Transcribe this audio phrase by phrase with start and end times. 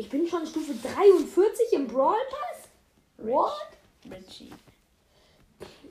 [0.00, 2.70] Ich bin schon Stufe 43 im Brawl Pass?
[3.18, 3.52] What?
[4.10, 4.50] Richie.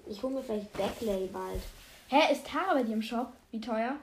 [0.08, 1.62] Ich hole mir vielleicht Backlay bald.
[2.08, 3.32] Hä, ist Tara bei dir im Shop?
[3.52, 3.98] Wie teuer?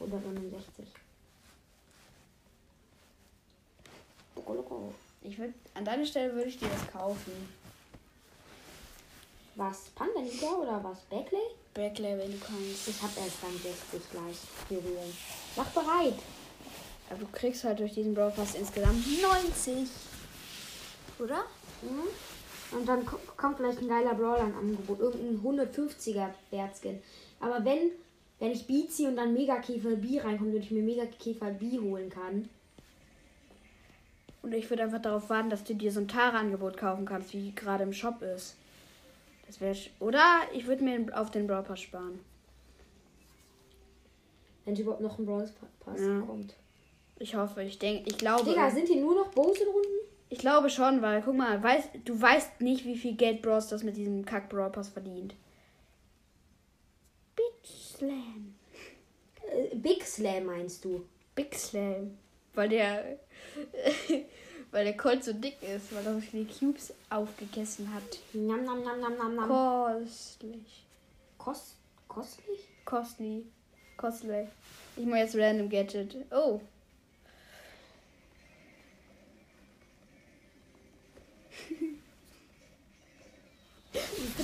[0.00, 0.86] 169.
[4.36, 4.94] Loco, loco.
[5.20, 7.54] Ich würde, an deiner Stelle würde ich dir das kaufen.
[9.56, 9.90] Was?
[9.96, 11.00] Panda Liga oder was?
[11.10, 11.50] Backlay?
[11.74, 12.88] Backlay, wenn du kannst.
[12.88, 14.38] Ich hab erst dann 60 gleich.
[15.56, 16.16] Mach bereit.
[17.10, 19.88] Aber du kriegst halt durch diesen Brawl Pass insgesamt 90.
[21.18, 21.44] Oder?
[21.82, 22.78] Mhm.
[22.78, 25.00] Und dann ko- kommt vielleicht ein geiler Brawler im Angebot.
[25.00, 27.02] Irgendein 150er Wertskin.
[27.40, 27.90] Aber wenn,
[28.38, 32.08] wenn ich B ziehe und dann Megakäfer B reinkommt und ich mir Megakäfer B holen
[32.10, 32.48] kann.
[34.42, 37.52] Und ich würde einfach darauf warten, dass du dir so ein Tara-Angebot kaufen kannst, wie
[37.54, 38.54] gerade im Shop ist.
[39.48, 39.76] Das wäre.
[39.98, 40.22] Oder
[40.54, 42.20] ich würde mir auf den Brawl Pass sparen.
[44.64, 46.20] Wenn überhaupt noch ein Brawl Pass Ja.
[46.20, 46.54] kommt.
[47.20, 48.44] Ich hoffe, ich denke, ich glaube.
[48.44, 49.88] Digga, sind hier nur noch Bows in Runden?
[50.30, 53.82] Ich glaube schon, weil, guck mal, weißt, du weißt nicht, wie viel Geld Bros das
[53.82, 55.34] mit diesem kack Brawl Pass verdient.
[57.36, 58.54] Bitch Slam.
[59.42, 61.04] Äh, Big Slam meinst du?
[61.34, 62.16] Big Slam.
[62.54, 63.18] Weil der.
[64.70, 68.18] weil der Colt so dick ist, weil er so viele Cubes aufgegessen hat.
[68.32, 69.48] Nam, nam, nam, nam, nam, nam.
[69.48, 70.84] Kostlich.
[71.36, 71.74] Kost,
[72.08, 72.60] kostlich?
[72.86, 73.44] Costly.
[73.98, 74.46] Costly.
[74.96, 76.16] Ich mache jetzt Random Gadget.
[76.30, 76.60] Oh.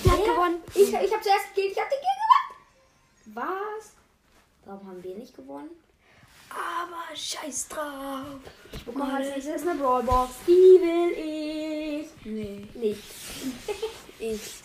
[0.05, 0.63] Der hat gewonnen.
[0.75, 1.73] Ich, ich habe zuerst gekillt.
[1.73, 2.55] Ich habe den Kill gemacht.
[3.35, 3.93] Was?
[4.65, 5.71] Warum haben wir nicht gewonnen?
[6.51, 8.41] Aber scheiß drauf.
[8.73, 10.33] Ich bekomme als nächstes eine Brawlbox.
[10.47, 12.09] Die will ich.
[12.25, 12.67] Nee.
[12.75, 13.03] Nicht.
[14.19, 14.63] Ich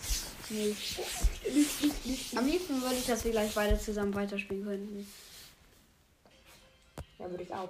[0.50, 2.36] nicht.
[2.36, 5.06] Am liebsten würde ich, dass wir gleich beide zusammen weiterspielen könnten.
[7.18, 7.68] Ja, würde ich auch.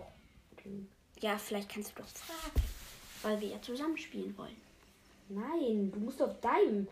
[1.20, 2.66] Ja, vielleicht kannst du doch fragen.
[3.22, 4.56] Weil wir ja zusammen spielen wollen.
[5.28, 6.86] Nein, du musst auf deinem.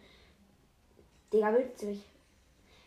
[1.32, 2.04] Digga, willst du mich?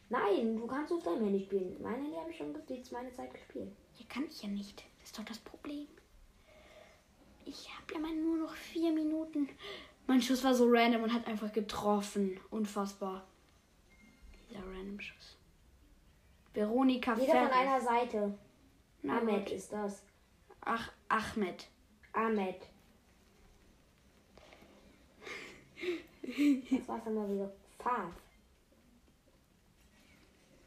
[0.09, 1.81] Nein, du kannst auf deinem Handy spielen.
[1.81, 3.71] Mein Handy habe ich schon jetzt meine Zeit gespielt.
[3.97, 4.83] Ja, kann ich ja nicht.
[4.99, 5.87] Das ist doch das Problem.
[7.45, 9.49] Ich habe ja mal nur noch vier Minuten.
[10.07, 12.39] Mein Schuss war so random und hat einfach getroffen.
[12.49, 13.25] Unfassbar.
[14.49, 15.37] Dieser random Schuss.
[16.53, 17.55] Veronika Jeder von Ferris.
[17.55, 18.37] einer Seite.
[19.01, 20.03] Na Ahmed ist das.
[20.61, 21.67] Ach, Ahmed.
[22.13, 22.55] Ahmed.
[26.71, 27.51] Das war's dann mal wieder.
[27.79, 28.13] Fahrt.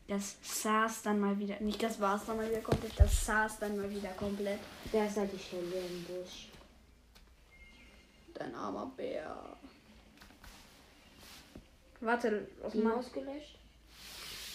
[0.09, 1.59] Das saß dann mal wieder.
[1.61, 2.99] Nicht das war's dann mal wieder komplett.
[2.99, 4.61] Das saß dann mal wieder komplett.
[4.93, 6.49] Der ist halt die Schelle im Busch.
[8.35, 9.57] Dein armer Bär.
[12.01, 12.95] Warte, auf Die mal.
[12.95, 13.59] ausgelöscht.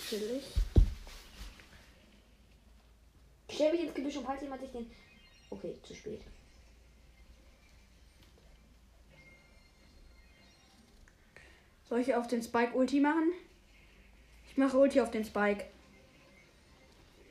[0.08, 0.44] Chillig.
[3.48, 4.90] Ich stelle mich ins Gebüsch und falls jemand sich den.
[5.50, 6.22] Okay, zu spät.
[11.90, 13.34] Soll ich auf den Spike Ulti machen?
[14.52, 15.64] Ich mache Ulti auf den Spike.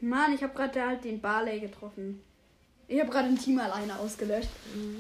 [0.01, 2.23] Mann, ich habe gerade halt den Barley getroffen.
[2.89, 4.49] Ich habe gerade ein Team alleine ausgelöscht.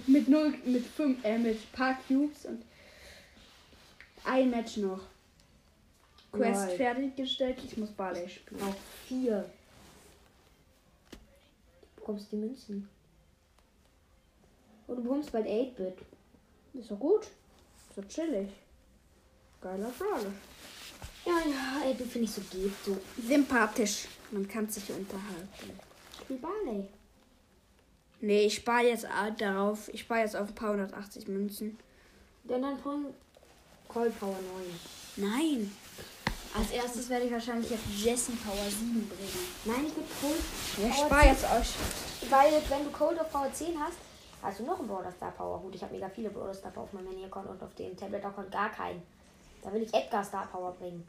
[0.06, 2.62] Mit null, mit fünf, äh, mit paar Cubes und
[4.25, 5.00] ein Match noch.
[6.30, 6.76] Quest Lol.
[6.76, 7.59] fertiggestellt.
[7.64, 8.62] Ich muss Barley spielen.
[8.62, 8.76] Auf
[9.09, 9.50] vier.
[11.97, 12.88] Du bekommst die Münzen.
[14.86, 15.94] Und du bekommst bald 8-Bit.
[16.75, 17.28] Ist doch gut.
[17.97, 18.50] So chillig.
[19.62, 20.26] Geiler Frage.
[21.30, 22.96] Ja, ja, ey, du finde ich so geht so.
[23.24, 24.08] Sympathisch.
[24.32, 25.78] Man kann sich unterhalten.
[26.28, 26.88] Wie Barley.
[28.20, 29.06] Nee, ich spare jetzt
[29.38, 29.88] darauf.
[29.94, 31.78] Ich spare jetzt auf ein paar 180 Münzen.
[32.44, 33.06] Denn dann bring
[33.88, 34.36] Cold Power
[35.16, 35.30] 9.
[35.30, 35.72] Nein.
[36.52, 39.47] Als erstes werde ich wahrscheinlich jetzt Jessie Power 7 bringen.
[39.64, 40.41] Nein, ich will Cold
[40.78, 41.28] Ja, ich spare 10.
[41.30, 42.30] jetzt euch.
[42.30, 43.98] Weil wenn du Cold auf Power 10 hast,
[44.42, 45.60] hast du noch einen Brawler Star Power.
[45.60, 48.50] Gut, ich habe mega viele Brawler Star Power auf meinem Handy-Account und auf dem Tablet-Account
[48.50, 49.02] gar keinen.
[49.62, 51.06] Da will ich Edgar Star Power bringen.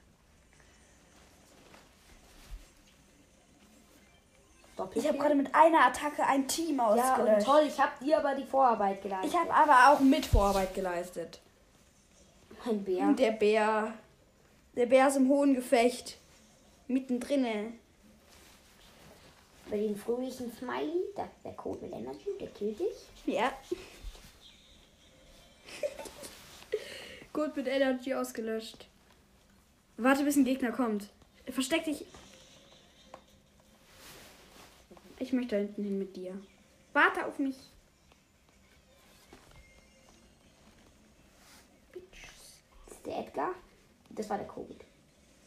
[4.96, 7.46] Ich habe gerade mit einer Attacke ein Team Ja, und ausgelöscht.
[7.46, 9.32] toll, ich habe dir aber die Vorarbeit geleistet.
[9.32, 11.40] ich habe aber auch mit Vorarbeit geleistet.
[12.66, 13.04] ein Bär.
[13.04, 13.94] Und der Bär.
[14.76, 16.18] Der Bär ist im hohen Gefecht.
[16.88, 17.80] Mittendrin.
[19.70, 22.96] Bei den fröhlichen Smiley, da, der Code mit Energy, der killt dich.
[23.26, 23.52] Ja.
[27.34, 28.88] Gut mit Energy ausgelöscht.
[29.98, 31.10] Warte, bis ein Gegner kommt.
[31.50, 32.06] Versteck dich.
[35.22, 36.36] Ich möchte da hinten hin mit dir.
[36.94, 37.56] Warte auf mich.
[42.90, 43.54] Ist der Edgar.
[44.10, 44.84] Das war der Code.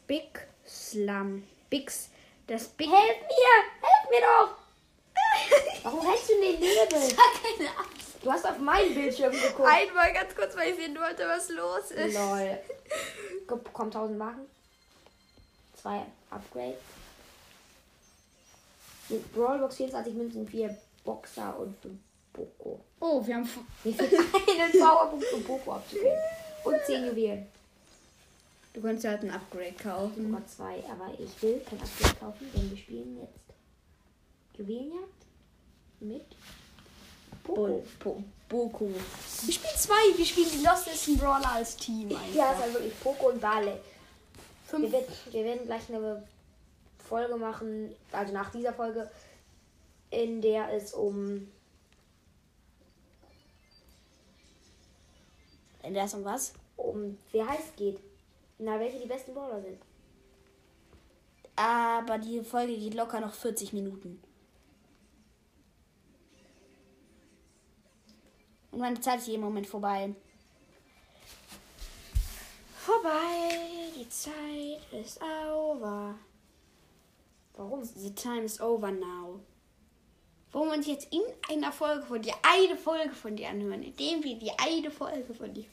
[0.07, 1.43] Big Slum.
[1.69, 2.09] Bigs.
[2.47, 2.87] Das Big.
[2.87, 3.55] Helf mir!
[3.81, 5.83] Helf mir doch!
[5.83, 6.87] Warum hältst du den Nebel?
[6.87, 8.23] keine Absicht.
[8.23, 9.69] Du hast auf meinen Bildschirm geguckt.
[9.69, 12.13] Einmal ganz kurz, weil ich sehen wollte, was los ist.
[12.13, 12.59] Lol.
[13.47, 14.45] Komm, komm 1000 Marken.
[15.73, 16.94] Zwei Upgrades.
[19.09, 21.93] Mit Brawlbox 24 Münzen, 4 Boxer und 5
[22.33, 22.79] Poco.
[22.99, 23.49] Oh, wir haben.
[23.83, 26.17] Mir fehlt einen Powerpunkt, um Poco abzugeben.
[26.63, 27.45] Und 10 Juwelen.
[28.73, 30.23] Du kannst ja halt ein Upgrade kaufen.
[30.23, 30.83] Nummer 2.
[30.89, 35.25] Aber ich will kein Upgrade kaufen, denn wir spielen jetzt Juwelenjagd
[36.01, 36.25] mit
[37.43, 37.67] Poco.
[37.67, 38.89] Bo Bo Boku.
[38.89, 40.17] Wir spielen zwei.
[40.17, 42.09] Wir spielen die Lostesten Brawler als Team.
[42.09, 42.57] Ja, Einfach.
[42.57, 43.73] ist also wirklich Poco und Barley.
[44.71, 46.23] Wir werden, wir werden gleich eine
[47.07, 49.09] Folge machen, also nach dieser Folge,
[50.09, 51.47] in der es um.
[55.83, 56.53] In der ist um was?
[56.77, 57.99] um wer heißt geht.
[58.57, 59.81] Na, welche die besten Brawler sind.
[61.55, 64.21] Aber die Folge geht locker noch 40 Minuten.
[68.71, 70.13] Und meine Zeit ist jeden Moment vorbei.
[72.77, 76.15] Vorbei, die Zeit ist over.
[77.57, 77.83] Warum?
[77.83, 79.39] The time is over now.
[80.51, 84.23] Wollen wir uns jetzt in einer Folge von dir eine Folge von dir anhören, indem
[84.23, 85.65] wir die eine Folge von dir.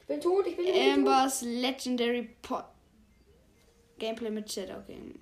[0.00, 0.74] Ich bin tot, ich bin tot.
[0.94, 2.64] Ambers Legendary Pot.
[3.98, 5.14] Gameplay mit Shadow Game.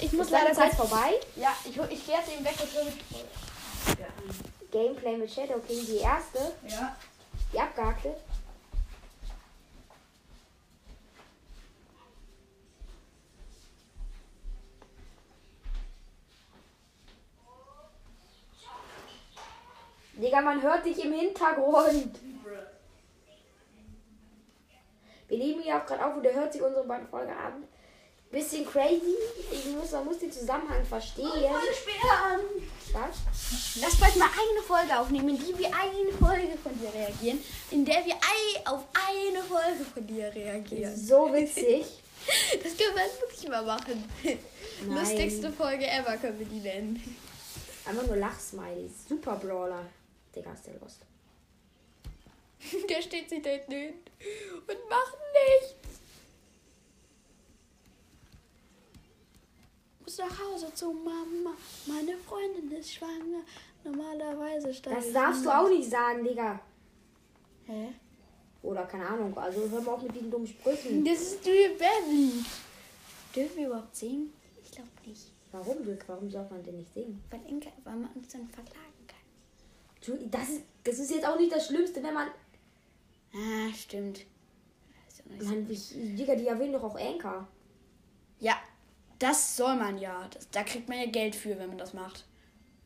[0.00, 0.88] Ich muss leider Zeit kurz.
[0.88, 1.14] vorbei?
[1.36, 4.06] Ja, ich, ich gehe jetzt eben weg und höre
[4.70, 6.96] Gameplay mit Shadow King, die erste, Ja.
[7.52, 8.16] die abgehackte.
[20.32, 22.18] Digga, man hört dich im Hintergrund.
[25.28, 27.64] Wir nehmen hier auch gerade auf und der hört sich unsere beiden Folge an.
[28.30, 29.14] Bisschen crazy.
[29.50, 31.28] Ich muss, man muss den Zusammenhang verstehen.
[31.28, 32.40] später an.
[32.94, 33.76] Was?
[33.82, 37.38] Lass bald mal eine Folge aufnehmen, in die wir eine Folge von dir reagieren.
[37.70, 38.14] In der wir
[38.64, 40.96] auf eine Folge von dir reagieren.
[40.96, 41.84] So witzig.
[42.62, 44.04] Das können wir jetzt wirklich mal machen.
[44.22, 44.38] Nein.
[44.96, 47.18] Lustigste Folge ever können wir die nennen.
[47.84, 49.08] Einfach nur Lachsmilies.
[49.08, 49.84] Super Brawler.
[50.34, 51.00] Digga, ist der lost.
[52.88, 53.94] Der steht sich da hinten hin
[54.66, 55.18] und macht
[55.60, 55.74] nichts.
[60.04, 61.56] Muss nach Hause zu Mama.
[61.86, 63.42] Meine Freundin ist schwanger.
[63.84, 66.60] Normalerweise steigt Das darfst du auch nicht sagen, Digga.
[67.66, 67.88] Hä?
[68.62, 69.36] Oder keine Ahnung.
[69.36, 71.04] Also hör mal auf mit diesen dummen Sprüchen.
[71.04, 72.44] Das ist Julian Bentley.
[73.34, 74.32] Dürfen wir überhaupt singen?
[74.62, 75.32] Ich glaube nicht.
[75.50, 76.04] Warum, Dirk?
[76.06, 77.22] Warum soll man denn nicht singen?
[77.30, 78.42] Weil, Inka, weil man uns dann.
[78.42, 78.91] Entschuldigung,
[80.30, 82.28] Das ist, das ist jetzt auch nicht das Schlimmste, wenn man.
[83.34, 84.20] Ah, stimmt.
[85.38, 87.46] Das Man, ich, Digga, die erwähnen doch auch Anker.
[88.40, 88.56] Ja,
[89.18, 90.28] das soll man ja.
[90.32, 92.24] Das, da kriegt man ja Geld für, wenn man das macht.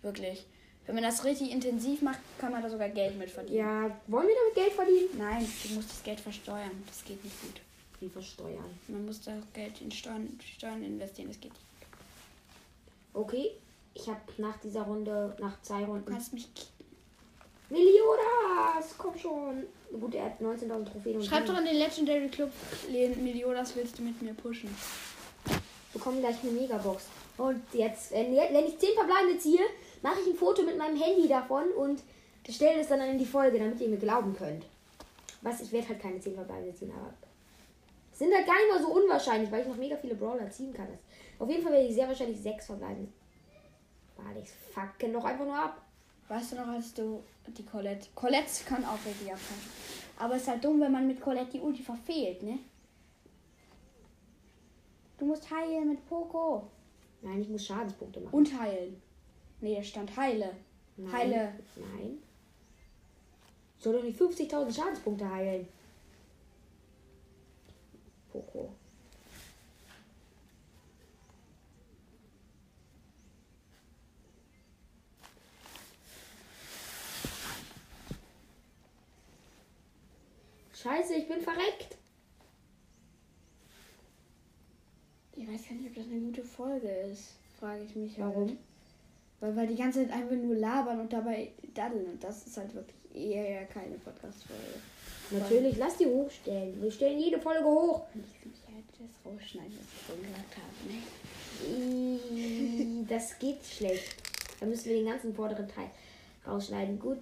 [0.03, 0.47] Wirklich.
[0.85, 3.59] Wenn man das richtig intensiv macht, kann man da sogar Geld mit verdienen.
[3.59, 5.09] Ja, wollen wir damit Geld verdienen?
[5.19, 6.71] Nein, du musst das Geld versteuern.
[6.87, 7.61] Das geht nicht gut.
[7.99, 8.79] Wie versteuern.
[8.87, 11.29] Man muss da Geld in Steuern, Steuern investieren.
[11.29, 11.65] Das geht nicht.
[13.15, 13.51] Okay,
[13.95, 16.05] ich habe nach dieser Runde, nach zwei Du Runden.
[16.13, 16.47] kannst mich.
[17.69, 19.65] Meliodas, komm schon.
[20.01, 22.51] Gut, er hat 19.000 Trophäen und Schreib doch in den Legendary Club,
[22.89, 24.75] Meliodas willst du mit mir pushen.
[25.93, 27.07] bekommen gleich eine Megabox.
[27.39, 29.63] Und jetzt, wenn, ich 10 verbleibende ziehe,
[30.03, 32.01] mache ich ein Foto mit meinem Handy davon und
[32.49, 34.65] stelle es dann in die Folge, damit ihr mir glauben könnt.
[35.43, 37.13] Was, ich werde halt keine 10 verbleibende ziehen, aber
[38.13, 40.89] sind halt gar nicht mal so unwahrscheinlich, weil ich noch mega viele Brawler ziehen kann.
[41.39, 43.13] Auf jeden Fall werde ich sehr wahrscheinlich 6 verbleibende.
[44.17, 45.83] Warte, ich fucke noch einfach nur ab.
[46.29, 48.09] Weißt du noch, als du die Colette.
[48.15, 49.63] Colette kann auch richtig abfangen.
[50.19, 52.59] Aber es ist halt dumm, wenn man mit Colette die Ulti verfehlt, ne?
[55.19, 56.69] Du musst heilen mit Poco.
[57.23, 58.35] Nein, ich muss Schadenspunkte machen.
[58.35, 59.01] Und heilen.
[59.61, 60.55] Nee, da stand heile.
[60.97, 61.13] Nein.
[61.13, 61.53] Heile.
[61.77, 62.19] Nein.
[63.79, 65.69] Ich soll doch nicht 50.000 Schadenspunkte heilen.
[68.33, 68.71] Poco.
[80.87, 81.97] Scheiße, ich bin verreckt.
[85.37, 87.35] Ich weiß gar nicht, ob das eine gute Folge ist.
[87.61, 88.19] Frage ich mich.
[88.19, 88.49] Warum?
[88.49, 88.59] Halt.
[89.41, 92.07] Weil, weil die ganze Zeit einfach nur labern und dabei daddeln.
[92.07, 94.81] Und das ist halt wirklich eher keine Podcast-Folge.
[95.31, 96.81] Natürlich, lass die hochstellen.
[96.81, 98.07] Wir stellen jede Folge hoch.
[98.15, 100.75] Ich will mich halt das rausschneiden, was ich vorhin gesagt habe.
[102.97, 103.05] Ne?
[103.09, 104.23] Das geht schlecht.
[104.61, 105.91] Da müssen wir den ganzen vorderen Teil
[106.47, 106.99] rausschneiden.
[106.99, 107.19] Gut,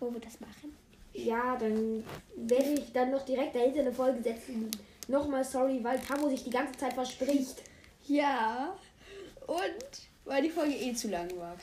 [0.00, 0.74] Wo wir das machen?
[1.16, 2.04] Ja, dann
[2.36, 4.70] werde ich dann noch direkt dahinter eine Folge setzen.
[5.08, 7.62] Nochmal sorry, weil Pamo sich die ganze Zeit verspricht.
[8.06, 8.76] Ja.
[9.46, 11.56] Und weil die Folge eh zu lang war.